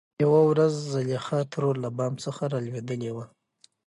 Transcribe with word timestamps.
يوه 0.23 0.39
ورځ 0.49 0.73
زليخا 0.93 1.39
ترور 1.51 1.75
له 1.83 1.89
بام 1.97 2.13
څخه 2.25 2.41
رالوېدلې 2.53 3.11
وه. 3.15 3.25